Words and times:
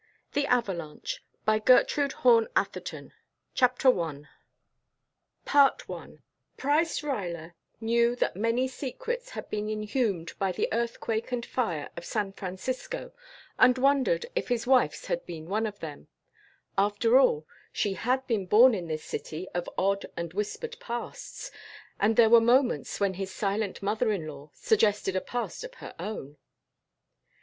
THE 0.33 0.47
AVALANCHE 0.47 1.19
A 1.47 1.51
MYSTERY 1.51 1.59
STORY 1.59 1.59
BY 1.59 1.59
GERTRUDE 1.59 2.13
ATHERTON 2.55 3.11
1919 3.53 4.25
TO 4.25 4.25
CHARLES 5.45 5.45
HANSON 5.45 5.45
TOWNE 5.45 5.45
CHAPTER 5.77 5.91
I 5.93 6.03
I 6.03 6.09
Price 6.57 7.03
Ruyler 7.03 7.53
knew 7.79 8.15
that 8.15 8.35
many 8.35 8.67
secrets 8.67 9.29
had 9.37 9.47
been 9.51 9.69
inhumed 9.69 10.33
by 10.39 10.51
the 10.53 10.67
earthquake 10.73 11.31
and 11.31 11.45
fire 11.45 11.89
of 11.95 12.03
San 12.05 12.33
Francisco 12.33 13.11
and 13.59 13.77
wondered 13.77 14.25
if 14.35 14.47
his 14.47 14.65
wife's 14.65 15.05
had 15.05 15.23
been 15.27 15.47
one 15.47 15.67
of 15.67 15.79
them. 15.81 16.07
After 16.79 17.19
all, 17.19 17.45
she 17.71 17.93
had 17.93 18.25
been 18.25 18.47
born 18.47 18.73
in 18.73 18.87
this 18.87 19.03
city 19.03 19.47
of 19.53 19.69
odd 19.77 20.07
and 20.17 20.33
whispered 20.33 20.77
pasts, 20.79 21.51
and 21.99 22.15
there 22.15 22.31
were 22.31 22.41
moments 22.41 22.99
when 22.99 23.13
his 23.13 23.31
silent 23.31 23.83
mother 23.83 24.11
in 24.11 24.25
law 24.27 24.49
suggested 24.55 25.15
a 25.15 25.21
past 25.21 25.63
of 25.63 25.75
her 25.75 25.93
own. 25.99 26.37